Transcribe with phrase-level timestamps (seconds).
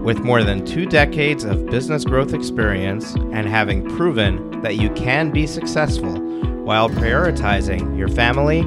[0.04, 5.32] With more than two decades of business growth experience and having proven that you can
[5.32, 6.20] be successful
[6.64, 8.60] while prioritizing your family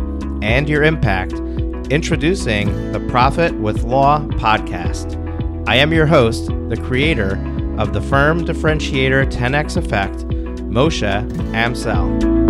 [0.43, 1.35] and your impact,
[1.93, 5.15] Introducing the Profit with Law podcast.
[5.69, 7.33] I am your host, the creator
[7.77, 10.27] of the firm differentiator 10x effect,
[10.71, 12.42] Moshe Amsel.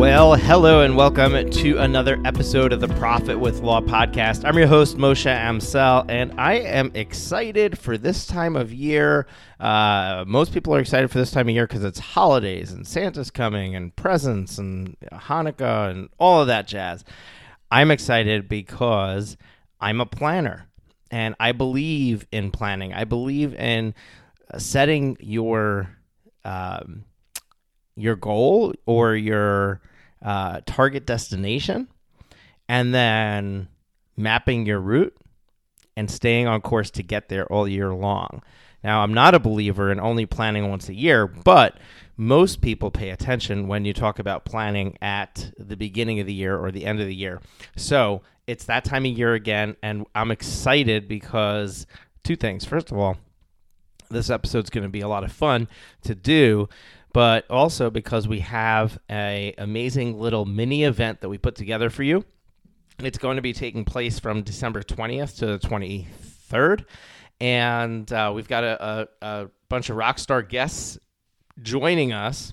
[0.00, 4.46] Well, hello and welcome to another episode of the Profit with Law podcast.
[4.46, 9.26] I'm your host, Moshe Amsel, and I am excited for this time of year.
[9.60, 13.30] Uh, most people are excited for this time of year because it's holidays and Santa's
[13.30, 17.04] coming and presents and Hanukkah and all of that jazz.
[17.70, 19.36] I'm excited because
[19.82, 20.66] I'm a planner
[21.10, 22.94] and I believe in planning.
[22.94, 23.92] I believe in
[24.56, 25.94] setting your
[26.46, 27.04] um,
[27.96, 29.82] your goal or your
[30.22, 31.88] uh, target destination
[32.68, 33.68] and then
[34.16, 35.16] mapping your route
[35.96, 38.42] and staying on course to get there all year long.
[38.82, 41.78] Now, I'm not a believer in only planning once a year, but
[42.16, 46.56] most people pay attention when you talk about planning at the beginning of the year
[46.56, 47.40] or the end of the year.
[47.76, 51.86] So it's that time of year again, and I'm excited because
[52.24, 52.64] two things.
[52.64, 53.16] First of all,
[54.10, 55.68] this episode's going to be a lot of fun
[56.02, 56.68] to do
[57.12, 62.02] but also because we have a amazing little mini event that we put together for
[62.02, 62.24] you.
[62.98, 66.84] It's going to be taking place from December 20th to the 23rd.
[67.40, 70.98] And uh, we've got a, a, a bunch of rock star guests
[71.62, 72.52] joining us,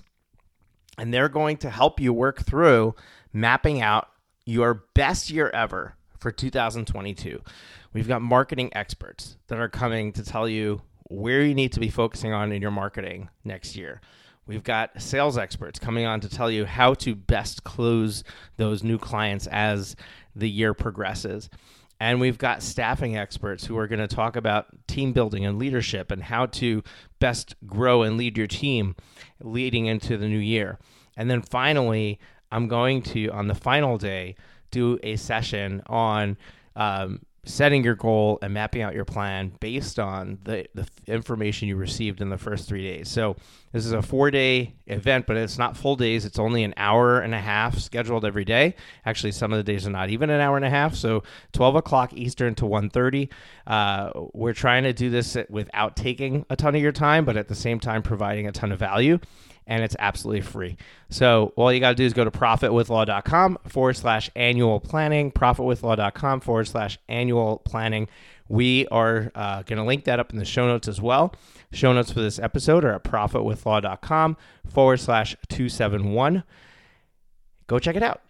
[0.96, 2.94] and they're going to help you work through
[3.32, 4.08] mapping out
[4.46, 7.42] your best year ever for 2022.
[7.92, 11.88] We've got marketing experts that are coming to tell you where you need to be
[11.88, 14.00] focusing on in your marketing next year.
[14.48, 18.24] We've got sales experts coming on to tell you how to best close
[18.56, 19.94] those new clients as
[20.34, 21.50] the year progresses.
[22.00, 26.10] And we've got staffing experts who are going to talk about team building and leadership
[26.10, 26.82] and how to
[27.18, 28.96] best grow and lead your team
[29.42, 30.78] leading into the new year.
[31.16, 32.18] And then finally,
[32.50, 34.36] I'm going to, on the final day,
[34.70, 36.38] do a session on
[36.74, 41.76] um, setting your goal and mapping out your plan based on the, the information you
[41.76, 43.08] received in the first three days.
[43.08, 43.36] So,
[43.72, 46.24] this is a four day event, but it's not full days.
[46.24, 48.74] It's only an hour and a half scheduled every day.
[49.04, 50.94] Actually, some of the days are not even an hour and a half.
[50.94, 51.22] So,
[51.52, 53.28] 12 o'clock Eastern to 1.30.
[53.66, 57.48] Uh, we're trying to do this without taking a ton of your time, but at
[57.48, 59.18] the same time providing a ton of value
[59.68, 60.76] and it's absolutely free.
[61.10, 66.40] So all you got to do is go to profitwithlaw.com forward slash annual planning, profitwithlaw.com
[66.40, 68.08] forward slash annual planning.
[68.48, 71.34] We are uh, going to link that up in the show notes as well.
[71.70, 76.42] Show notes for this episode are at profitwithlaw.com forward slash 271.
[77.66, 78.22] Go check it out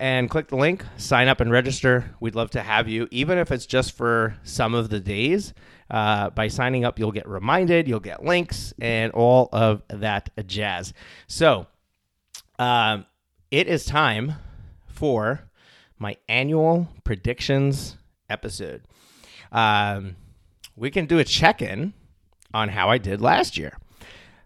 [0.00, 2.16] and click the link, sign up and register.
[2.18, 5.54] We'd love to have you, even if it's just for some of the days.
[5.92, 10.94] Uh, by signing up, you'll get reminded, you'll get links, and all of that jazz.
[11.26, 11.66] So,
[12.58, 13.04] um,
[13.50, 14.36] it is time
[14.86, 15.42] for
[15.98, 17.98] my annual predictions
[18.30, 18.82] episode.
[19.52, 20.16] Um,
[20.76, 21.92] we can do a check in
[22.54, 23.76] on how I did last year.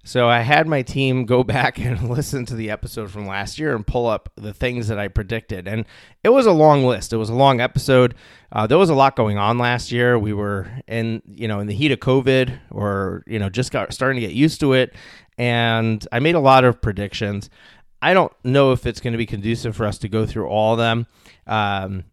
[0.07, 3.75] So I had my team go back and listen to the episode from last year
[3.75, 5.85] and pull up the things that I predicted, and
[6.23, 7.13] it was a long list.
[7.13, 8.15] It was a long episode.
[8.53, 10.17] Uh, there was a lot going on last year.
[10.17, 13.93] We were in, you know, in the heat of COVID, or you know, just got
[13.93, 14.95] starting to get used to it,
[15.39, 17.51] and I made a lot of predictions.
[18.01, 20.75] I don't know if it's going to be conducive for us to go through all
[20.75, 21.09] of them.
[21.49, 22.05] Um,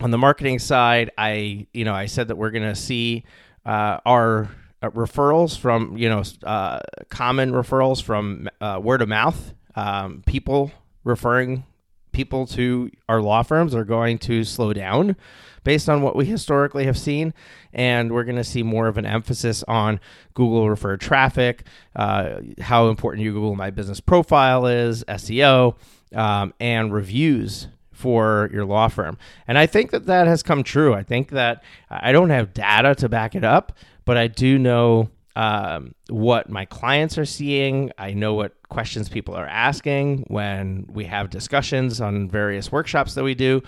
[0.00, 3.24] on the marketing side, I, you know, I said that we're going to see
[3.66, 4.50] uh, our
[4.82, 9.54] uh, referrals from you know uh, common referrals from uh, word of mouth.
[9.74, 10.72] Um, people
[11.04, 11.64] referring
[12.12, 15.16] people to our law firms are going to slow down
[15.64, 17.34] based on what we historically have seen.
[17.72, 20.00] And we're going to see more of an emphasis on
[20.34, 21.64] Google referred traffic,
[21.94, 25.76] uh, how important your Google My Business profile is, SEO,
[26.14, 29.18] um, and reviews for your law firm.
[29.46, 30.94] And I think that that has come true.
[30.94, 33.76] I think that I don't have data to back it up,
[34.08, 37.92] but I do know um, what my clients are seeing.
[37.98, 43.22] I know what questions people are asking when we have discussions on various workshops that
[43.22, 43.62] we do.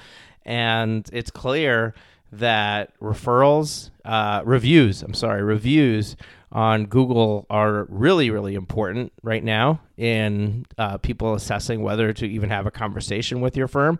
[0.47, 1.93] And it's clear
[2.33, 6.17] that referrals, uh, reviews, I'm sorry, reviews
[6.53, 12.49] on Google are really, really important right now in uh, people assessing whether to even
[12.49, 13.99] have a conversation with your firm.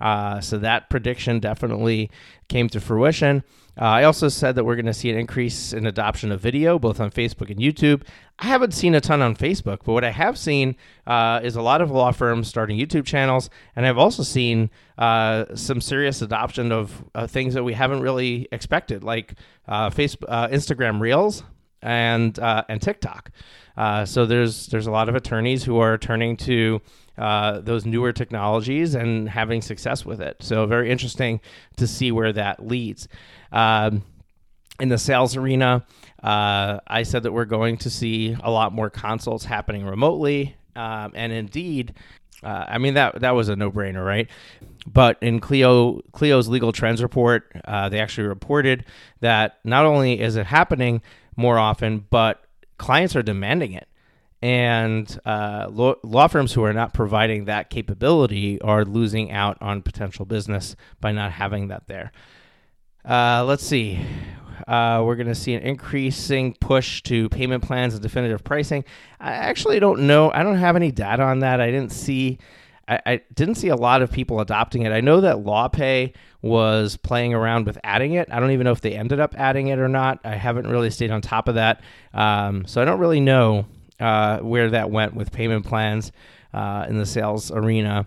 [0.00, 2.10] Uh, so that prediction definitely
[2.48, 3.44] came to fruition.
[3.80, 6.78] Uh, I also said that we're going to see an increase in adoption of video,
[6.78, 8.02] both on Facebook and YouTube.
[8.38, 10.76] I haven't seen a ton on Facebook, but what I have seen
[11.06, 15.54] uh, is a lot of law firms starting YouTube channels, and I've also seen uh,
[15.54, 19.34] some serious adoption of things that we haven't really expected, like
[19.68, 21.42] uh, Facebook, uh, Instagram Reels,
[21.82, 23.30] and uh, and TikTok.
[24.04, 26.82] so there's there's a lot of attorneys who are turning to
[27.20, 30.38] uh, those newer technologies and having success with it.
[30.40, 31.40] So very interesting
[31.76, 33.08] to see where that leads.
[33.52, 34.02] Um,
[34.80, 35.84] in the sales arena,
[36.22, 41.12] uh, I said that we're going to see a lot more consults happening remotely, um,
[41.14, 41.92] and indeed,
[42.42, 44.26] uh, I mean that that was a no-brainer, right?
[44.86, 48.86] But in Clio Clio's legal trends report, uh, they actually reported
[49.20, 51.02] that not only is it happening
[51.36, 52.42] more often, but
[52.78, 53.89] clients are demanding it
[54.42, 59.82] and uh, law, law, firms who are not providing that capability are losing out on
[59.82, 62.10] potential business by not having that there.
[63.04, 64.00] Uh, let's see.
[64.66, 68.84] Uh, we're going to see an increasing push to payment plans and definitive pricing.
[69.18, 70.30] I actually don't know.
[70.32, 71.60] I don't have any data on that.
[71.60, 72.38] I didn't see.
[72.88, 74.92] I, I didn't see a lot of people adopting it.
[74.92, 78.28] I know that LawPay was playing around with adding it.
[78.30, 80.20] I don't even know if they ended up adding it or not.
[80.24, 81.82] I haven't really stayed on top of that,
[82.14, 83.66] um, so I don't really know
[84.00, 86.12] uh, where that went with payment plans
[86.52, 88.06] uh, in the sales arena.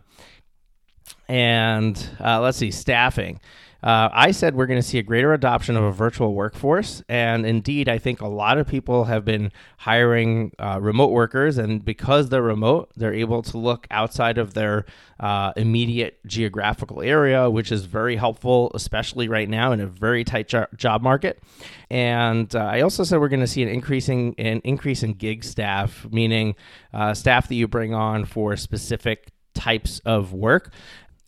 [1.28, 3.40] And uh, let's see, staffing.
[3.84, 7.04] Uh, I said we're going to see a greater adoption of a virtual workforce.
[7.10, 11.58] And indeed, I think a lot of people have been hiring uh, remote workers.
[11.58, 14.86] And because they're remote, they're able to look outside of their
[15.20, 20.48] uh, immediate geographical area, which is very helpful, especially right now in a very tight
[20.48, 21.44] jo- job market.
[21.90, 25.44] And uh, I also said we're going to see an increasing an increase in gig
[25.44, 26.56] staff, meaning
[26.94, 30.72] uh, staff that you bring on for specific types of work.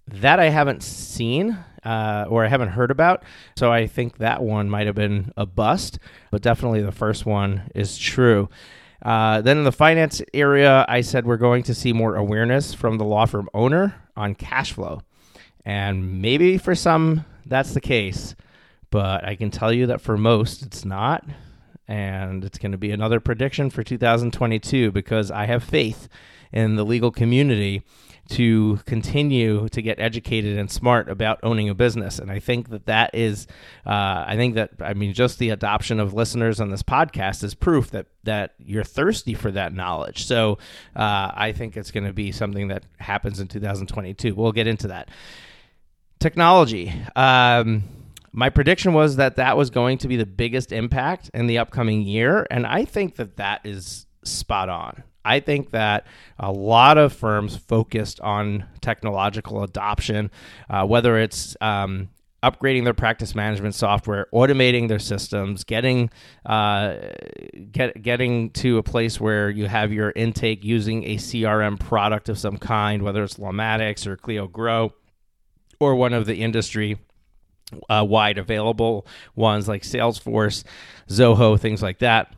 [0.08, 3.24] That I haven't seen uh, or I haven't heard about.
[3.56, 6.00] So I think that one might have been a bust,
[6.32, 8.50] but definitely the first one is true.
[9.02, 12.98] Uh, then in the finance area, I said we're going to see more awareness from
[12.98, 15.02] the law firm owner on cash flow.
[15.64, 18.36] And maybe for some, that's the case.
[18.90, 21.24] But I can tell you that for most, it's not.
[21.88, 26.08] And it's going to be another prediction for 2022 because I have faith
[26.52, 27.84] in the legal community
[28.30, 32.18] to continue to get educated and smart about owning a business.
[32.18, 33.48] And I think that that is,
[33.86, 37.54] uh, I think that, I mean, just the adoption of listeners on this podcast is
[37.54, 40.26] proof that, that you're thirsty for that knowledge.
[40.26, 40.58] So
[40.96, 44.34] uh, I think it's going to be something that happens in 2022.
[44.34, 45.10] We'll get into that.
[46.20, 46.94] Technology.
[47.16, 47.84] Um,
[48.32, 52.02] my prediction was that that was going to be the biggest impact in the upcoming
[52.02, 52.48] year.
[52.50, 55.04] And I think that that is spot on.
[55.26, 56.06] I think that
[56.40, 60.32] a lot of firms focused on technological adoption,
[60.70, 62.10] uh, whether it's um,
[62.44, 66.12] upgrading their practice management software, automating their systems, getting
[66.46, 66.96] uh,
[67.72, 72.38] get, getting to a place where you have your intake using a CRM product of
[72.38, 74.94] some kind, whether it's Lawmatics or Clio Grow,
[75.80, 77.00] or one of the industry
[77.90, 80.64] uh, wide available ones like Salesforce,
[81.10, 82.32] Zoho, things like that.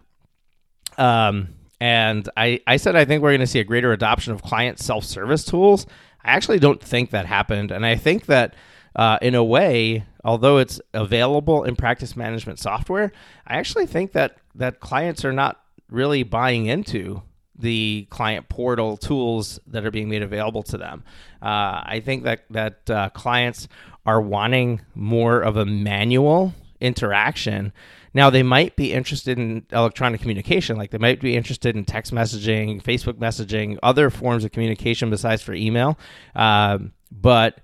[0.98, 4.42] Um, and I, I said I think we're going to see a greater adoption of
[4.42, 5.86] client self service tools.
[6.24, 7.72] I actually don't think that happened.
[7.72, 8.56] And I think that
[8.96, 13.12] uh, in a way, although it's available in practice management software,
[13.46, 17.22] I actually think that, that clients are not really buying into
[17.58, 21.04] the client portal tools that are being made available to them.
[21.42, 23.68] Uh, I think that that uh, clients
[24.06, 27.74] are wanting more of a manual interaction
[28.14, 32.14] now, they might be interested in electronic communication, like they might be interested in text
[32.14, 35.98] messaging, Facebook messaging, other forms of communication besides for email.
[36.36, 37.62] Um, but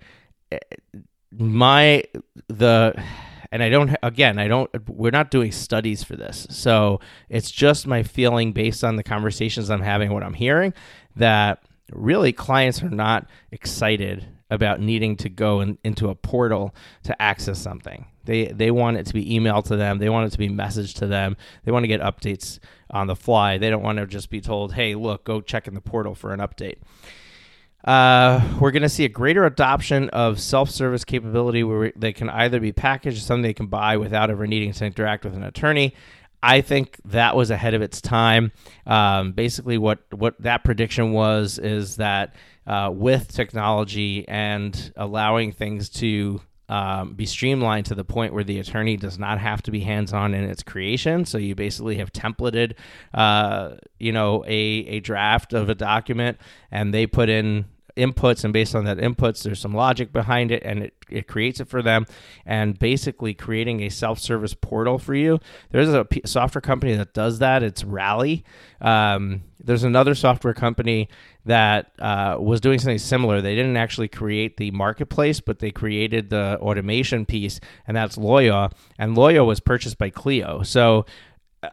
[0.51, 0.59] eh,
[1.31, 2.03] my,
[2.47, 2.93] the,
[3.51, 6.47] and I don't, again, I don't, we're not doing studies for this.
[6.49, 10.73] So it's just my feeling based on the conversations I'm having, what I'm hearing,
[11.15, 17.19] that really clients are not excited about needing to go in, into a portal to
[17.21, 18.05] access something.
[18.25, 19.97] They they want it to be emailed to them.
[19.97, 21.37] They want it to be messaged to them.
[21.63, 23.57] They want to get updates on the fly.
[23.57, 26.33] They don't want to just be told, "Hey, look, go check in the portal for
[26.33, 26.77] an update."
[27.83, 32.61] Uh, we're going to see a greater adoption of self-service capability where they can either
[32.61, 35.93] be packaged, something they can buy without ever needing to interact with an attorney.
[36.41, 38.51] I think that was ahead of its time.
[38.85, 42.35] Um, basically, what what that prediction was is that
[42.67, 48.59] uh, with technology and allowing things to um, be streamlined to the point where the
[48.59, 51.25] attorney does not have to be hands-on in its creation.
[51.25, 52.75] So you basically have templated,
[53.13, 56.37] uh, you know, a, a draft of a document,
[56.71, 60.63] and they put in inputs and based on that inputs there's some logic behind it
[60.63, 62.05] and it, it creates it for them.
[62.45, 65.39] And basically creating a self-service portal for you.
[65.71, 67.63] There's a P- software company that does that.
[67.63, 68.43] It's rally.
[68.81, 71.09] Um, there's another software company
[71.45, 73.41] that uh, was doing something similar.
[73.41, 78.71] They didn't actually create the marketplace but they created the automation piece and that's Lawyaw.
[78.97, 80.63] And Lawyaw was purchased by clio.
[80.63, 81.05] So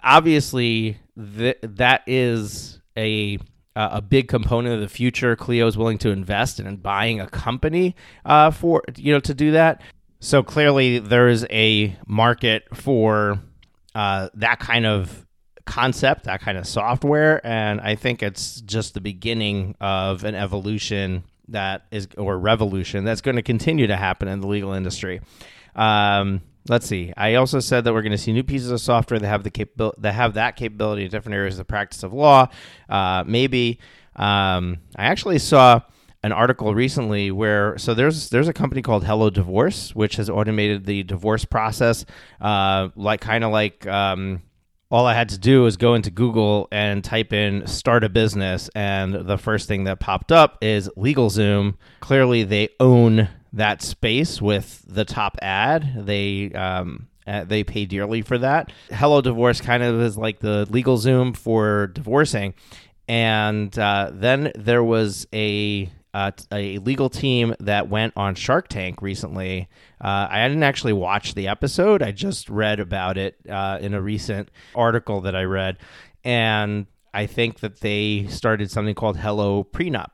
[0.03, 3.39] obviously th- that is a
[3.81, 5.35] uh, a big component of the future.
[5.35, 7.97] Clio is willing to invest in buying a company
[8.27, 9.81] uh, for you know to do that.
[10.19, 13.41] So clearly, there is a market for
[13.95, 15.27] uh, that kind of
[15.65, 21.25] concept, that kind of software, and I think it's just the beginning of an evolution
[21.49, 25.23] that is or revolution that's going to continue to happen in the legal industry.
[25.75, 27.13] Um, let's see.
[27.17, 29.51] I also said that we're going to see new pieces of software that have the
[29.51, 32.49] capability that have that capability in different areas of the practice of law.
[32.89, 33.79] Uh, maybe
[34.17, 35.81] um, I actually saw
[36.23, 40.85] an article recently where so there's there's a company called Hello Divorce which has automated
[40.85, 42.05] the divorce process,
[42.41, 43.87] uh, like kind of like.
[43.87, 44.43] Um,
[44.93, 48.69] all I had to do was go into Google and type in start a business,
[48.75, 51.77] and the first thing that popped up is LegalZoom.
[52.01, 56.07] Clearly, they own that space with the top ad.
[56.07, 58.73] They um, uh, they pay dearly for that.
[58.91, 62.55] Hello Divorce kind of is like the legal Zoom for divorcing,
[63.09, 69.01] and uh, then there was a uh, a legal team that went on Shark Tank
[69.01, 69.69] recently.
[70.01, 72.03] Uh, I didn't actually watch the episode.
[72.03, 75.79] I just read about it uh, in a recent article that I read,
[76.25, 80.11] and I think that they started something called Hello Prenup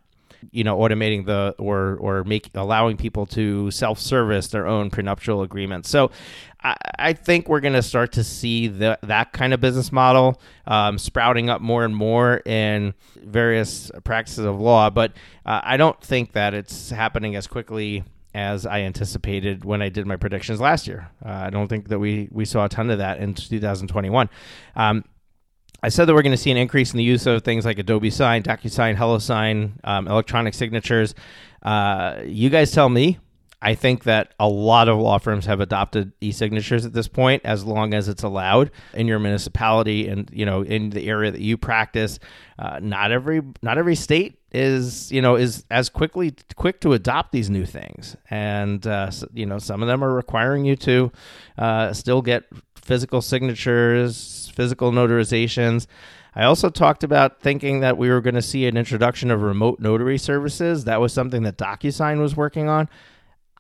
[0.50, 5.43] you know automating the or or make allowing people to self service their own prenuptial
[5.43, 5.88] agreements.
[5.88, 6.11] So
[6.62, 10.41] I, I think we're going to start to see the, that kind of business model
[10.67, 14.91] um, sprouting up more and more in various practices of law.
[14.91, 15.12] But
[15.45, 20.07] uh, I don't think that it's happening as quickly as I anticipated when I did
[20.07, 21.09] my predictions last year.
[21.25, 24.29] Uh, I don't think that we we saw a ton of that in 2021.
[24.75, 25.05] Um,
[25.83, 27.78] I said that we're going to see an increase in the use of things like
[27.78, 31.14] Adobe Sign, DocuSign, HelloSign, um, electronic signatures.
[31.62, 33.18] Uh, you guys tell me.
[33.62, 37.64] I think that a lot of law firms have adopted e-signatures at this point, as
[37.64, 41.56] long as it's allowed in your municipality and you know in the area that you
[41.56, 42.18] practice.
[42.59, 47.33] Uh, not every not every state is you know is as quickly quick to adopt
[47.33, 51.11] these new things, and uh, you know some of them are requiring you to
[51.56, 52.45] uh, still get
[52.87, 55.87] physical signatures physical notarizations.
[56.35, 59.78] I also talked about thinking that we were going to see an introduction of remote
[59.78, 60.85] notary services.
[60.85, 62.88] That was something that DocuSign was working on.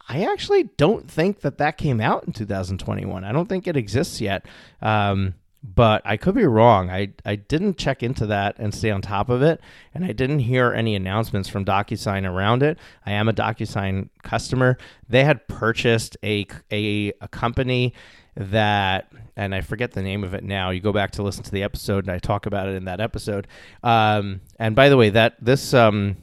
[0.08, 3.24] I actually don't think that that came out in 2021.
[3.24, 4.46] I don't think it exists yet.
[4.80, 6.90] Um, but I could be wrong.
[6.90, 9.60] I, I didn't check into that and stay on top of it,
[9.94, 12.78] and I didn't hear any announcements from DocuSign around it.
[13.04, 14.78] I am a DocuSign customer.
[15.08, 17.94] They had purchased a, a, a company
[18.36, 20.70] that and I forget the name of it now.
[20.70, 23.00] You go back to listen to the episode, and I talk about it in that
[23.00, 23.46] episode.
[23.82, 26.16] Um, and by the way, that this um,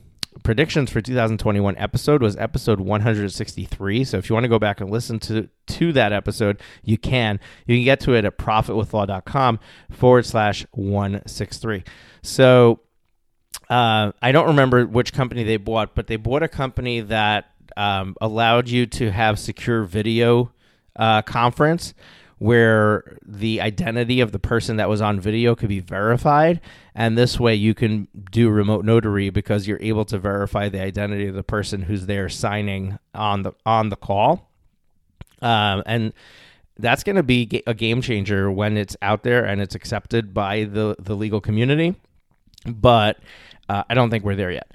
[0.44, 4.04] predictions for 2021 episode was episode 163.
[4.04, 7.40] So if you want to go back and listen to to that episode, you can.
[7.68, 9.60] You can get to it at profitwithlaw.com
[9.92, 11.84] forward slash 163.
[12.24, 12.80] So
[13.70, 18.16] uh, I don't remember which company they bought, but they bought a company that um,
[18.20, 20.52] allowed you to have secure video
[20.96, 21.94] uh, conference
[22.40, 26.60] where the identity of the person that was on video could be verified.
[26.94, 31.28] And this way you can do remote notary because you're able to verify the identity
[31.28, 34.50] of the person who's there signing on the on the call.
[35.42, 36.14] Um, and
[36.78, 40.66] that's going to be a game changer when it's out there and it's accepted by
[40.66, 41.96] the the legal community.
[42.66, 43.20] But
[43.70, 44.72] uh, i don't think we're there yet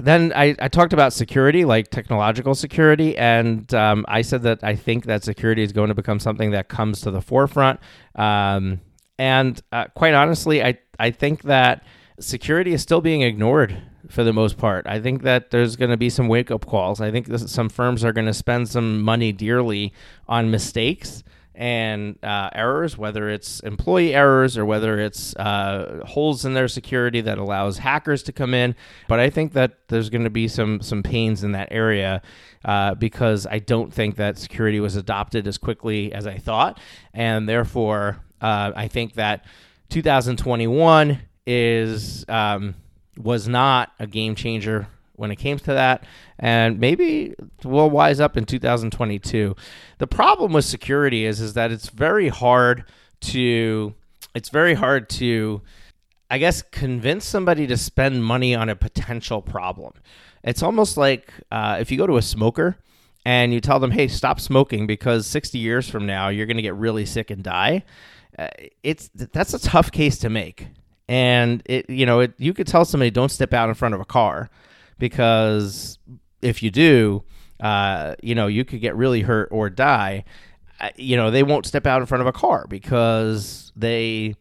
[0.00, 4.76] then I, I talked about security, like technological security, and um, I said that I
[4.76, 7.80] think that security is going to become something that comes to the forefront.
[8.14, 8.80] Um,
[9.18, 11.84] and uh, quite honestly, I, I think that
[12.20, 14.86] security is still being ignored for the most part.
[14.86, 17.00] I think that there's going to be some wake up calls.
[17.00, 19.92] I think this, some firms are going to spend some money dearly
[20.28, 26.54] on mistakes and uh, errors, whether it's employee errors or whether it's uh, holes in
[26.54, 28.74] their security that allows hackers to come in.
[29.08, 32.22] But I think that there's going to be some some pains in that area
[32.64, 36.80] uh, because I don't think that security was adopted as quickly as I thought,
[37.12, 39.44] and therefore uh, I think that
[39.90, 42.74] 2021 is um,
[43.16, 46.04] was not a game changer when it came to that,
[46.38, 49.54] and maybe we'll wise up in 2022.
[49.98, 52.84] The problem with security is is that it's very hard
[53.20, 53.94] to
[54.34, 55.62] it's very hard to
[56.30, 59.92] I guess convince somebody to spend money on a potential problem.
[60.42, 62.76] It's almost like uh, if you go to a smoker
[63.24, 66.62] and you tell them, "Hey, stop smoking because 60 years from now you're going to
[66.62, 67.84] get really sick and die."
[68.38, 68.48] Uh,
[68.82, 70.66] it's that's a tough case to make,
[71.08, 74.00] and it you know it, you could tell somebody, "Don't step out in front of
[74.00, 74.50] a car,"
[74.98, 75.98] because
[76.42, 77.24] if you do,
[77.60, 80.24] uh, you know you could get really hurt or die.
[80.96, 84.34] You know they won't step out in front of a car because they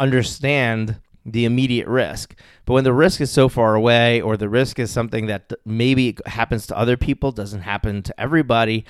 [0.00, 2.38] understand the immediate risk.
[2.64, 6.16] But when the risk is so far away, or the risk is something that maybe
[6.26, 8.84] happens to other people, doesn't happen to everybody,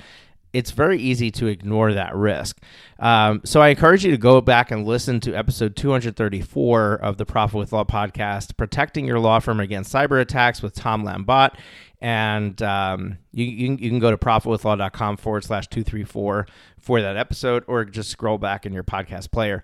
[0.57, 2.59] it's very easy to ignore that risk.
[2.97, 7.27] Um, so I encourage you to go back and listen to episode 234 of the
[7.27, 11.59] Profit with Law podcast, Protecting Your Law Firm Against Cyber Attacks with Tom Lambotte.
[12.01, 16.47] And um, you, you, you, can go to profitwithlaw.com forward slash 234
[16.79, 19.61] for that episode, or just scroll back in your podcast player.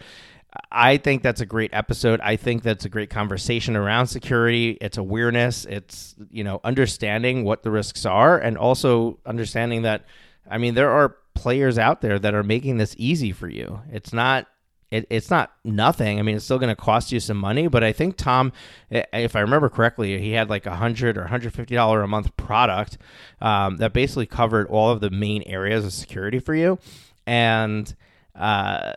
[0.71, 2.21] I think that's a great episode.
[2.21, 4.77] I think that's a great conversation around security.
[4.79, 5.65] It's awareness.
[5.65, 10.05] It's you know understanding what the risks are, and also understanding that.
[10.49, 13.81] I mean, there are players out there that are making this easy for you.
[13.91, 14.47] It's not.
[14.91, 16.19] It, it's not nothing.
[16.19, 18.53] I mean, it's still going to cost you some money, but I think Tom,
[18.91, 22.37] if I remember correctly, he had like a hundred or hundred fifty dollar a month
[22.37, 22.99] product
[23.41, 26.77] um, that basically covered all of the main areas of security for you,
[27.25, 27.95] and
[28.35, 28.93] uh,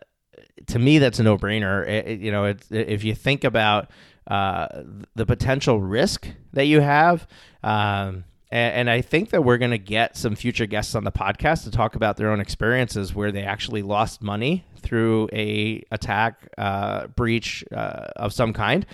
[0.67, 2.21] to me, that's a no brainer.
[2.21, 3.91] You know, if you think about
[4.27, 4.67] uh,
[5.15, 7.27] the potential risk that you have,
[7.63, 11.13] um, and, and, I think that we're going to get some future guests on the
[11.13, 16.49] podcast to talk about their own experiences where they actually lost money through a attack,
[16.57, 18.87] uh, breach uh, of some kind.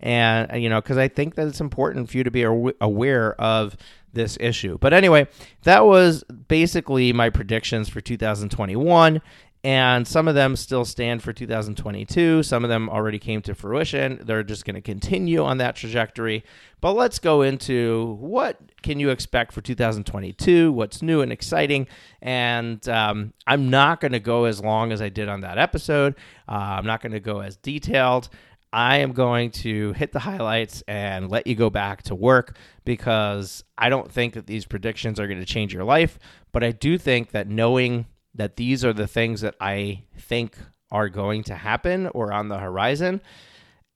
[0.00, 3.76] And you know, because I think that it's important for you to be aware of
[4.12, 4.78] this issue.
[4.78, 5.28] But anyway,
[5.62, 9.22] that was basically my predictions for 2021
[9.66, 12.44] and some of them still stand for 2022.
[12.44, 14.20] Some of them already came to fruition.
[14.22, 16.44] They're just going to continue on that trajectory.
[16.80, 20.70] But let's go into what can you expect for 2022?
[20.70, 21.88] What's new and exciting?
[22.22, 26.14] And um, I'm not going to go as long as I did on that episode.
[26.48, 28.28] Uh, I'm not going to go as detailed.
[28.72, 33.64] I am going to hit the highlights and let you go back to work because
[33.76, 36.20] I don't think that these predictions are going to change your life.
[36.52, 40.56] But I do think that knowing that these are the things that I think
[40.90, 43.20] are going to happen or on the horizon,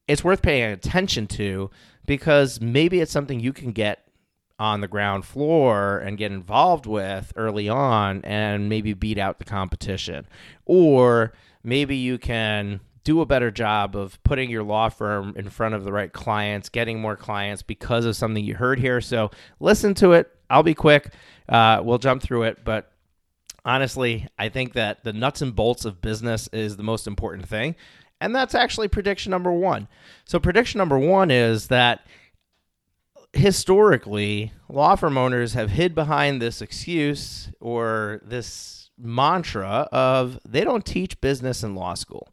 [0.08, 1.70] it's worth paying attention to
[2.06, 4.06] because maybe it's something you can get
[4.58, 9.44] on the ground floor and get involved with early on and maybe beat out the
[9.44, 10.26] competition.
[10.66, 15.74] Or maybe you can do a better job of putting your law firm in front
[15.74, 19.00] of the right clients, getting more clients because of something you heard here.
[19.00, 20.30] So listen to it.
[20.50, 21.14] I'll be quick.
[21.48, 22.89] Uh, we'll jump through it, but
[23.64, 27.76] honestly, I think that the nuts and bolts of business is the most important thing.
[28.20, 29.88] And that's actually prediction number one.
[30.24, 32.06] So, prediction number one is that
[33.32, 40.84] historically, law firm owners have hid behind this excuse or this mantra of they don't
[40.84, 42.28] teach business in law school.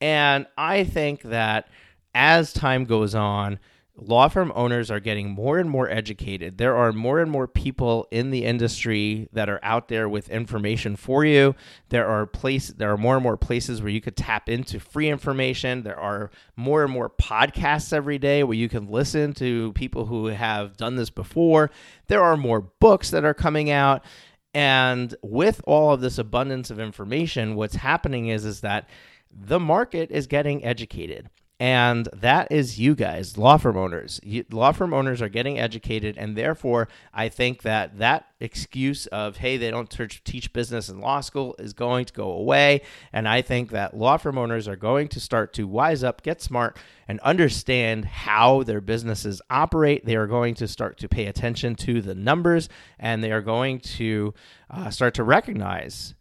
[0.00, 1.68] And I think that
[2.14, 3.58] as time goes on,
[3.98, 6.58] law firm owners are getting more and more educated.
[6.58, 10.96] There are more and more people in the industry that are out there with information
[10.96, 11.54] for you.
[11.88, 15.08] There are place there are more and more places where you could tap into free
[15.08, 15.82] information.
[15.82, 20.26] There are more and more podcasts every day where you can listen to people who
[20.26, 21.70] have done this before.
[22.08, 24.04] There are more books that are coming out.
[24.52, 28.88] And with all of this abundance of information, what's happening is is that
[29.30, 34.20] the market is getting educated and that is you guys, law firm owners.
[34.22, 39.38] You, law firm owners are getting educated, and therefore, I think that that excuse of
[39.38, 39.90] hey, they don't
[40.24, 42.82] teach business in law school is going to go away.
[43.10, 46.42] And I think that law firm owners are going to start to wise up, get
[46.42, 50.04] smart, and understand how their businesses operate.
[50.04, 53.80] They are going to start to pay attention to the numbers, and they are going
[53.80, 54.34] to
[54.68, 56.14] uh, start to recognize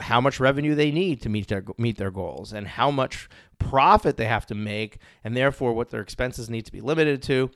[0.00, 4.16] how much revenue they need to meet their meet their goals and how much profit
[4.16, 7.50] they have to make and therefore what their expenses need to be limited to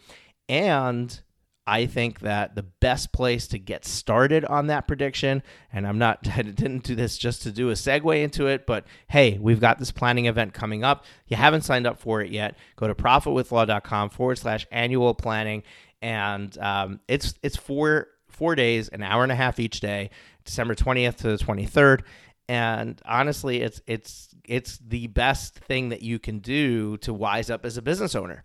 [0.48, 1.22] and
[1.66, 6.26] I think that the best place to get started on that prediction, and I'm not,
[6.36, 9.78] I didn't do this just to do a segue into it, but hey, we've got
[9.78, 11.04] this planning event coming up.
[11.28, 12.56] You haven't signed up for it yet.
[12.76, 15.62] Go to profitwithlaw.com forward slash annual planning.
[16.00, 20.10] And um, it's, it's four, four days, an hour and a half each day.
[20.44, 22.00] December 20th to the 23rd.
[22.52, 27.64] And honestly, it's it's it's the best thing that you can do to wise up
[27.64, 28.44] as a business owner.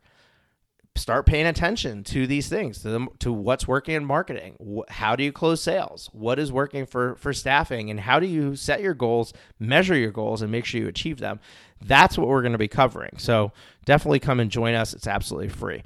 [0.96, 4.56] start paying attention to these things to, the, to what's working in marketing.
[4.88, 6.10] How do you close sales?
[6.13, 7.89] What is working for for staffing?
[7.89, 11.20] And how do you set your goals measure your goals and make sure you achieve
[11.20, 11.41] them?
[11.84, 13.17] That's what we're going to be covering.
[13.17, 13.52] So
[13.84, 14.93] definitely come and join us.
[14.93, 15.84] It's absolutely free.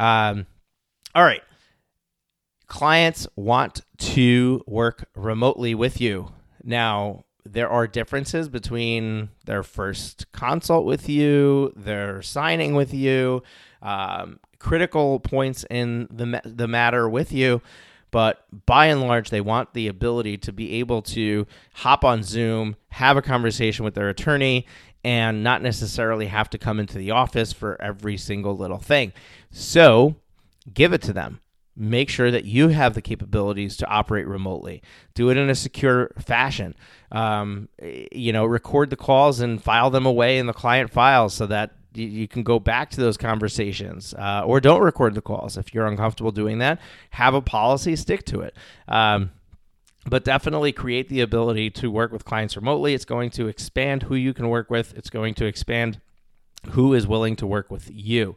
[0.00, 0.46] Um,
[1.14, 1.42] all right.
[2.66, 6.32] Clients want to work remotely with you.
[6.64, 13.42] Now there are differences between their first consult with you, their signing with you,
[13.82, 17.62] um, critical points in the the matter with you.
[18.10, 22.76] But by and large, they want the ability to be able to hop on Zoom,
[22.88, 24.66] have a conversation with their attorney,
[25.04, 29.12] and not necessarily have to come into the office for every single little thing.
[29.50, 30.16] So
[30.72, 31.40] give it to them
[31.78, 34.82] make sure that you have the capabilities to operate remotely.
[35.14, 36.74] Do it in a secure fashion.
[37.12, 37.68] Um,
[38.12, 41.72] you know, record the calls and file them away in the client files so that
[41.94, 45.86] you can go back to those conversations uh, or don't record the calls if you're
[45.86, 46.80] uncomfortable doing that.
[47.10, 48.56] Have a policy stick to it.
[48.88, 49.30] Um,
[50.04, 52.94] but definitely create the ability to work with clients remotely.
[52.94, 54.96] It's going to expand who you can work with.
[54.96, 56.00] It's going to expand
[56.70, 58.36] who is willing to work with you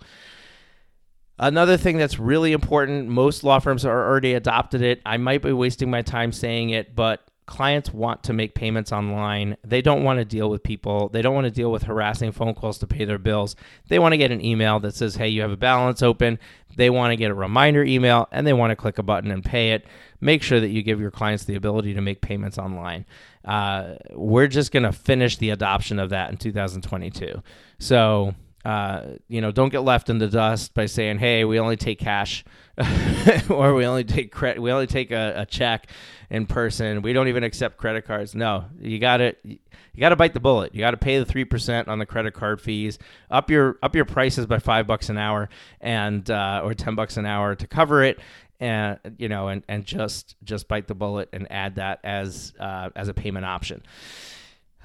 [1.41, 5.01] Another thing that's really important, most law firms are already adopted it.
[5.07, 9.57] I might be wasting my time saying it, but clients want to make payments online.
[9.63, 11.09] They don't want to deal with people.
[11.09, 13.55] They don't want to deal with harassing phone calls to pay their bills.
[13.89, 16.37] They want to get an email that says, "Hey, you have a balance open."
[16.77, 19.43] They want to get a reminder email and they want to click a button and
[19.43, 19.85] pay it.
[20.21, 23.05] Make sure that you give your clients the ability to make payments online.
[23.43, 27.41] Uh, we're just going to finish the adoption of that in 2022.
[27.79, 31.77] So uh, you know, don't get left in the dust by saying, "Hey, we only
[31.77, 32.43] take cash,
[33.49, 35.87] or we only take credit, we only take a, a, check
[36.29, 37.01] in person.
[37.01, 39.57] We don't even accept credit cards." No, you got to you
[39.99, 40.75] got to bite the bullet.
[40.75, 42.99] You got to pay the three percent on the credit card fees.
[43.31, 47.17] Up your up your prices by five bucks an hour and uh, or ten bucks
[47.17, 48.19] an hour to cover it,
[48.59, 52.89] and you know, and and just just bite the bullet and add that as uh,
[52.95, 53.81] as a payment option.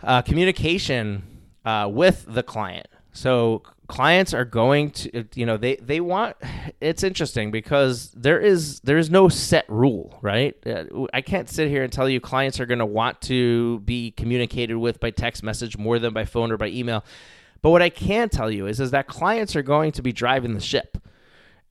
[0.02, 1.22] Uh, communication
[1.64, 2.86] uh, with the client
[3.16, 6.36] so clients are going to you know they they want
[6.80, 10.56] it's interesting because there is there is no set rule right?
[10.66, 14.10] Uh, i can't sit here and tell you clients are going to want to be
[14.12, 17.04] communicated with by text message more than by phone or by email.
[17.62, 20.54] But what i can tell you is is that clients are going to be driving
[20.54, 20.98] the ship.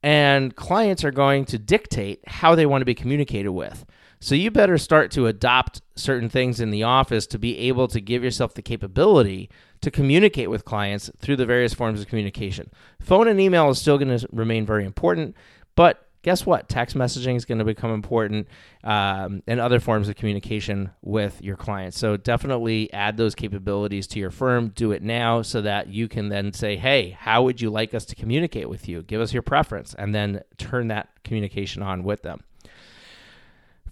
[0.02, 3.84] And clients are going to dictate how they want to be communicated with
[4.20, 8.00] so you better start to adopt certain things in the office to be able to
[8.00, 9.50] give yourself the capability
[9.82, 12.70] to communicate with clients through the various forms of communication.
[13.00, 15.36] Phone and email is still going to remain very important,
[15.74, 16.68] but guess what?
[16.68, 18.48] Text messaging is going to become important
[18.82, 21.96] um, and other forms of communication with your clients.
[21.98, 24.70] So definitely add those capabilities to your firm.
[24.70, 28.04] Do it now so that you can then say, hey, how would you like us
[28.06, 29.02] to communicate with you?
[29.02, 32.42] Give us your preference and then turn that communication on with them.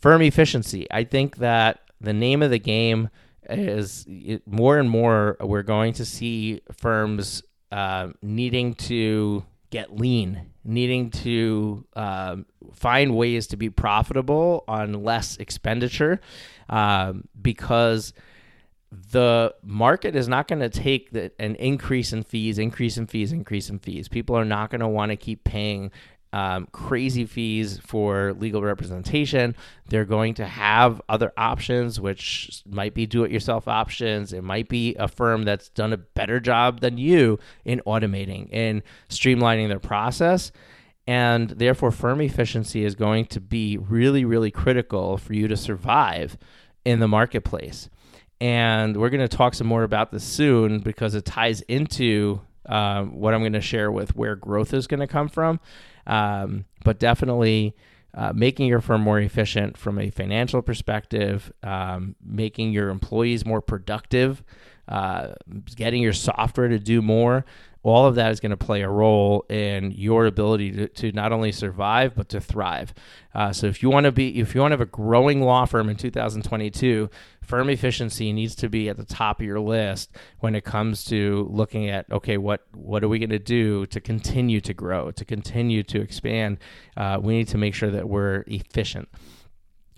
[0.05, 0.87] Firm efficiency.
[0.91, 3.09] I think that the name of the game
[3.49, 10.51] is it, more and more we're going to see firms uh, needing to get lean,
[10.63, 12.37] needing to uh,
[12.75, 16.21] find ways to be profitable on less expenditure
[16.69, 18.13] um, because
[19.11, 23.33] the market is not going to take the, an increase in fees, increase in fees,
[23.33, 24.09] increase in fees.
[24.09, 25.91] People are not going to want to keep paying
[26.35, 29.55] um, crazy fees for legal representation.
[29.89, 34.33] They're going to have other options, which might be do it yourself options.
[34.33, 38.83] It might be a firm that's done a better job than you in automating and
[39.09, 40.51] streamlining their process.
[41.07, 46.37] And therefore, firm efficiency is going to be really, really critical for you to survive
[46.85, 47.89] in the marketplace.
[48.41, 53.15] And we're going to talk some more about this soon because it ties into um,
[53.15, 55.61] what I'm going to share with where growth is going to come from.
[56.07, 57.75] Um, but definitely
[58.15, 63.61] uh, making your firm more efficient from a financial perspective, um, making your employees more
[63.61, 64.43] productive,
[64.87, 65.35] uh,
[65.75, 67.45] getting your software to do more,
[67.85, 71.33] all of that is going to play a role in your ability to, to not
[71.33, 72.95] only survive but to thrive.
[73.35, 75.67] Uh, so if you want to be, if you want to have a growing law
[75.67, 77.11] firm in 2022,
[77.43, 81.47] firm efficiency needs to be at the top of your list when it comes to
[81.51, 85.25] looking at okay, what what are we going to do to continue to grow, to
[85.25, 86.57] continue to expand?
[86.97, 89.09] Uh, we need to make sure that we're efficient.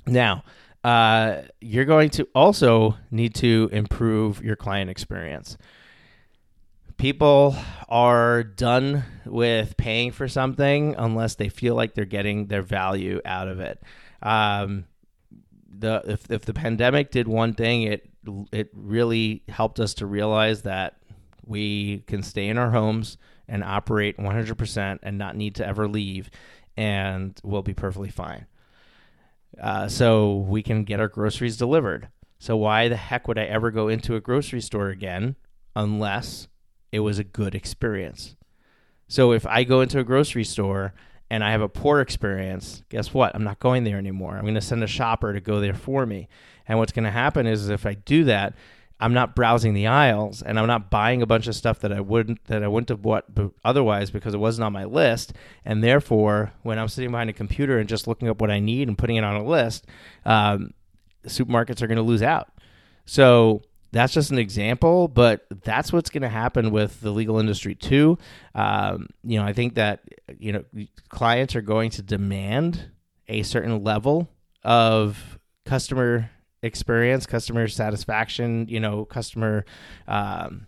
[0.06, 0.44] Now.
[0.84, 5.56] Uh, you're going to also need to improve your client experience
[6.96, 7.56] people
[7.88, 13.48] are done with paying for something unless they feel like they're getting their value out
[13.48, 13.82] of it.
[14.22, 14.86] Um,
[15.78, 18.08] the if if the pandemic did one thing, it
[18.52, 20.96] it really helped us to realize that
[21.44, 26.30] we can stay in our homes and operate 100% and not need to ever leave,
[26.76, 28.46] and we'll be perfectly fine.
[29.60, 32.08] Uh, so we can get our groceries delivered.
[32.38, 35.36] So why the heck would I ever go into a grocery store again
[35.76, 36.48] unless
[36.92, 38.36] it was a good experience?
[39.08, 40.94] So if I go into a grocery store
[41.30, 43.34] and I have a poor experience, guess what?
[43.34, 44.36] I'm not going there anymore.
[44.36, 46.28] I'm going to send a shopper to go there for me.
[46.66, 48.54] And what's going to happen is if I do that,
[48.98, 52.00] I'm not browsing the aisles and I'm not buying a bunch of stuff that I
[52.00, 53.24] wouldn't that I wouldn't have bought
[53.62, 55.34] otherwise because it wasn't on my list.
[55.64, 58.88] And therefore, when I'm sitting behind a computer and just looking up what I need
[58.88, 59.86] and putting it on a list,
[60.24, 60.72] um,
[61.26, 62.48] supermarkets are going to lose out.
[63.04, 67.74] So that's just an example, but that's what's going to happen with the legal industry
[67.74, 68.18] too.
[68.54, 70.02] Um, you know, I think that
[70.38, 70.64] you know
[71.08, 72.90] clients are going to demand
[73.28, 74.28] a certain level
[74.62, 76.30] of customer
[76.62, 79.64] experience, customer satisfaction, you know, customer
[80.08, 80.66] um,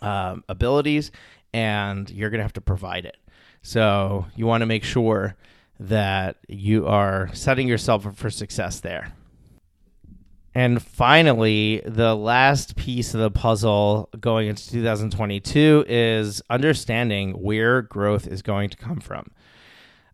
[0.00, 1.10] um, abilities,
[1.52, 3.16] and you're going to have to provide it.
[3.62, 5.36] So you want to make sure
[5.78, 9.12] that you are setting yourself up for success there.
[10.54, 18.26] And finally, the last piece of the puzzle going into 2022 is understanding where growth
[18.26, 19.30] is going to come from.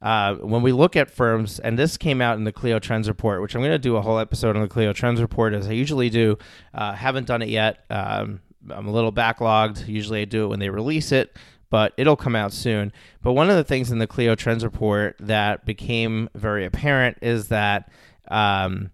[0.01, 3.43] Uh, when we look at firms, and this came out in the Clio Trends Report,
[3.43, 5.73] which I'm going to do a whole episode on the Clio Trends Report as I
[5.73, 6.39] usually do.
[6.73, 7.85] Uh, haven't done it yet.
[7.91, 9.89] Um, I'm a little backlogged.
[9.89, 11.37] Usually I do it when they release it,
[11.69, 12.93] but it'll come out soon.
[13.23, 17.49] But one of the things in the Clio Trends Report that became very apparent is
[17.49, 17.91] that
[18.29, 18.91] um,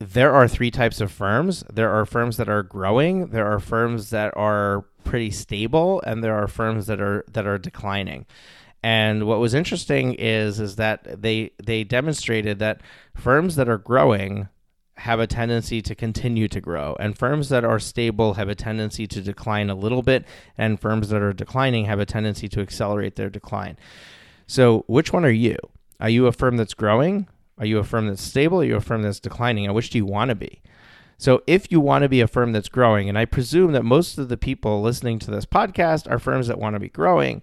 [0.00, 1.64] there are three types of firms.
[1.72, 6.36] There are firms that are growing, there are firms that are pretty stable, and there
[6.36, 8.26] are firms that are that are declining.
[8.82, 12.80] And what was interesting is is that they they demonstrated that
[13.14, 14.48] firms that are growing
[14.98, 19.06] have a tendency to continue to grow, and firms that are stable have a tendency
[19.08, 20.24] to decline a little bit,
[20.56, 23.76] and firms that are declining have a tendency to accelerate their decline.
[24.46, 25.56] So, which one are you?
[26.00, 27.26] Are you a firm that's growing?
[27.58, 28.60] Are you a firm that's stable?
[28.60, 29.66] Are you a firm that's declining?
[29.66, 30.62] And which do you want to be?
[31.20, 34.18] So, if you want to be a firm that's growing, and I presume that most
[34.18, 37.42] of the people listening to this podcast are firms that want to be growing,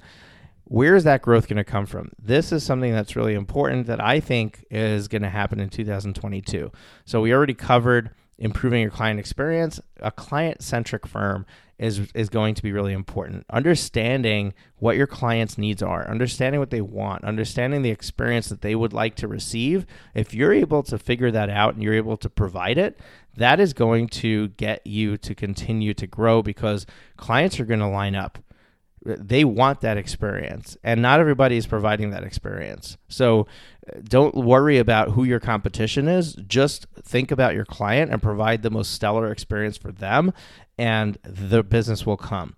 [0.64, 2.12] where is that growth going to come from?
[2.18, 6.72] This is something that's really important that I think is going to happen in 2022.
[7.04, 9.80] So we already covered improving your client experience.
[10.00, 11.46] A client-centric firm
[11.78, 13.46] is is going to be really important.
[13.50, 18.76] Understanding what your clients' needs are, understanding what they want, understanding the experience that they
[18.76, 19.86] would like to receive.
[20.14, 23.00] If you're able to figure that out and you're able to provide it,
[23.36, 26.86] that is going to get you to continue to grow because
[27.18, 28.40] clients are going to line up
[29.06, 33.46] they want that experience and not everybody is providing that experience so
[33.88, 38.64] uh, don't worry about who your competition is just think about your client and provide
[38.64, 40.34] the most stellar experience for them
[40.78, 42.56] and the business will come.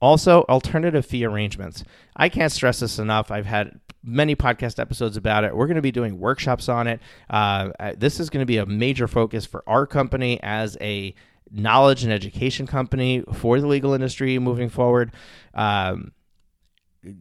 [0.00, 1.82] Also alternative fee arrangements.
[2.14, 3.30] I can't stress this enough.
[3.30, 5.56] I've had many podcast episodes about it.
[5.56, 7.00] We're going to be doing workshops on it.
[7.28, 11.14] Uh, this is going to be a major focus for our company as a
[11.50, 15.12] knowledge and education company for the legal industry moving forward.
[15.54, 16.12] Um,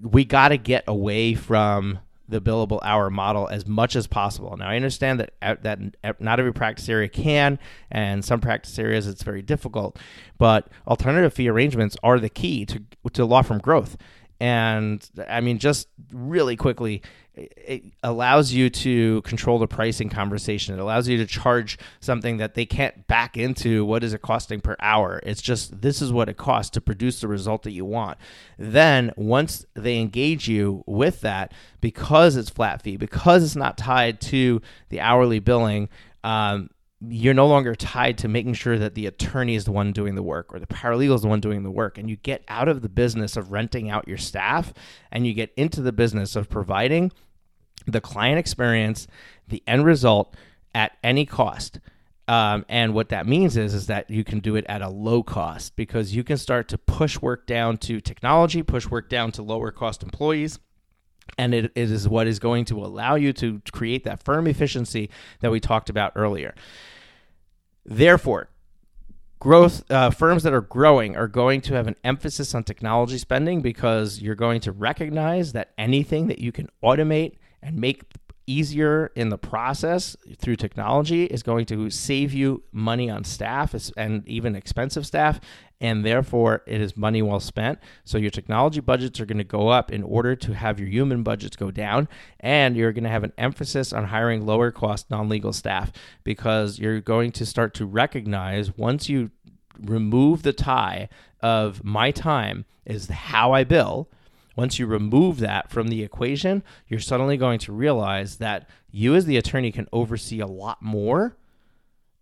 [0.01, 4.55] we got to get away from the billable hour model as much as possible.
[4.57, 7.59] Now, I understand that uh, that uh, not every practice area can,
[7.91, 9.97] and some practice areas it's very difficult.
[10.37, 12.83] But alternative fee arrangements are the key to
[13.13, 13.97] to law firm growth.
[14.39, 17.01] And I mean, just really quickly,
[17.35, 20.73] it allows you to control the pricing conversation.
[20.73, 24.61] It allows you to charge something that they can't back into what is it costing
[24.61, 25.19] per hour.
[25.23, 28.17] It's just this is what it costs to produce the result that you want.
[28.57, 34.21] Then once they engage you with that, because it's flat fee, because it's not tied
[34.21, 35.89] to the hourly billing,
[36.23, 36.69] um,
[37.09, 40.23] you're no longer tied to making sure that the attorney is the one doing the
[40.23, 41.97] work or the paralegal is the one doing the work.
[41.97, 44.73] And you get out of the business of renting out your staff
[45.11, 47.11] and you get into the business of providing
[47.85, 49.07] the client experience,
[49.47, 50.35] the end result
[50.73, 51.79] at any cost.
[52.27, 55.21] Um, and what that means is is that you can do it at a low
[55.21, 59.43] cost because you can start to push work down to technology, push work down to
[59.43, 60.59] lower cost employees.
[61.37, 65.09] And it, it is what is going to allow you to create that firm efficiency
[65.41, 66.55] that we talked about earlier.
[67.85, 68.49] Therefore,
[69.39, 73.61] growth uh, firms that are growing are going to have an emphasis on technology spending
[73.61, 78.03] because you're going to recognize that anything that you can automate and make
[78.47, 84.27] easier in the process through technology is going to save you money on staff and
[84.27, 85.39] even expensive staff
[85.81, 87.79] and therefore it is money well spent.
[88.03, 91.23] So your technology budgets are going to go up in order to have your human
[91.23, 92.07] budgets go down
[92.39, 95.91] and you're going to have an emphasis on hiring lower cost non-legal staff
[96.23, 99.31] because you're going to start to recognize once you
[99.81, 101.09] remove the tie
[101.41, 104.09] of my time is how I bill,
[104.55, 109.25] once you remove that from the equation, you're suddenly going to realize that you, as
[109.25, 111.35] the attorney, can oversee a lot more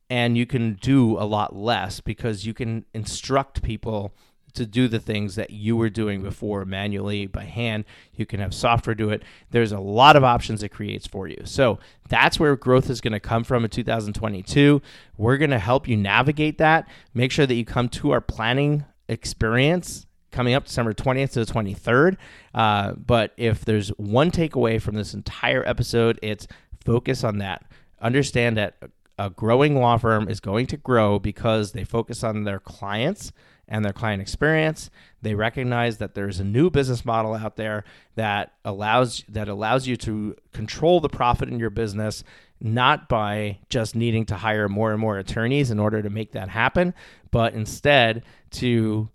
[0.10, 4.13] and you can do a lot less because you can instruct people
[4.54, 7.86] to do the things that you were doing before manually by hand.
[8.13, 9.24] You can have software do it.
[9.50, 11.41] There's a lot of options it creates for you.
[11.46, 14.82] So that's where growth is going to come from in 2022.
[15.17, 16.88] We're going to help you navigate that.
[17.13, 21.52] Make sure that you come to our planning experience coming up December 20th to the
[21.52, 22.17] 23rd.
[22.54, 26.48] Uh, but if there's one takeaway from this entire episode, it's
[26.84, 27.63] focus on that.
[28.02, 28.76] Understand that
[29.17, 33.32] a growing law firm is going to grow because they focus on their clients
[33.67, 34.89] and their client experience.
[35.22, 39.96] They recognize that there's a new business model out there that allows that allows you
[39.98, 42.24] to control the profit in your business
[42.60, 46.48] not by just needing to hire more and more attorneys in order to make that
[46.48, 46.93] happen,
[47.30, 49.10] but instead to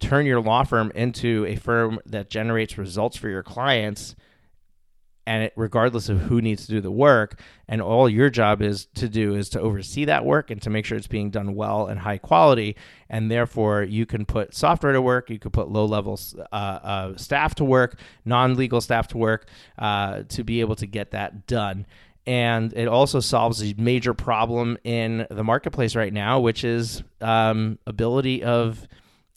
[0.00, 4.14] turn your law firm into a firm that generates results for your clients
[5.26, 8.86] and it, regardless of who needs to do the work and all your job is
[8.94, 11.86] to do is to oversee that work and to make sure it's being done well
[11.86, 12.76] and high quality
[13.08, 16.18] and therefore you can put software to work you could put low level
[16.52, 21.10] uh, uh, staff to work non-legal staff to work uh, to be able to get
[21.10, 21.86] that done.
[22.28, 27.78] And it also solves a major problem in the marketplace right now which is um,
[27.86, 28.86] ability of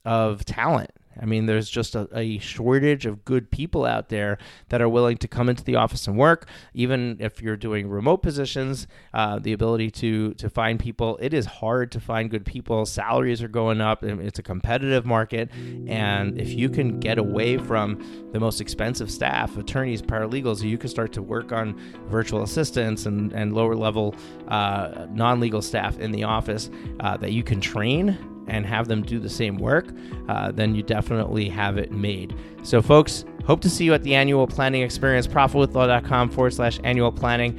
[0.05, 4.37] of talent I mean, there's just a, a, shortage of good people out there
[4.69, 6.47] that are willing to come into the office and work.
[6.73, 11.45] Even if you're doing remote positions, uh, the ability to to find people, it is
[11.45, 12.85] hard to find good people.
[12.85, 14.03] Salaries are going up.
[14.03, 15.51] And it's a competitive market,
[15.87, 20.89] and if you can get away from the most expensive staff, attorneys, paralegals, you can
[20.89, 24.15] start to work on virtual assistants and and lower level
[24.47, 26.69] uh, non legal staff in the office
[27.01, 28.17] uh, that you can train
[28.49, 29.87] and have them do the same work,
[30.27, 32.35] uh, then you definitely have it made.
[32.63, 37.11] So, folks, hope to see you at the annual planning experience, profitwithlaw.com forward slash annual
[37.11, 37.57] planning.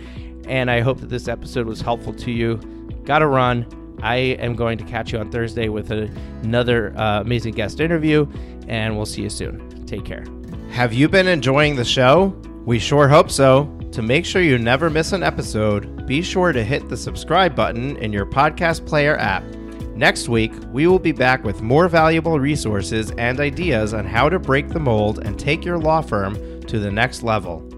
[0.48, 2.56] And I hope that this episode was helpful to you.
[3.04, 3.66] Gotta run.
[4.02, 6.10] I am going to catch you on Thursday with a,
[6.42, 8.26] another uh, amazing guest interview,
[8.66, 9.84] and we'll see you soon.
[9.86, 10.24] Take care.
[10.70, 12.28] Have you been enjoying the show?
[12.64, 13.76] We sure hope so.
[13.92, 17.96] To make sure you never miss an episode, be sure to hit the subscribe button
[17.96, 19.42] in your podcast player app
[19.94, 24.38] Next week, we will be back with more valuable resources and ideas on how to
[24.38, 27.68] break the mold and take your law firm to the next level.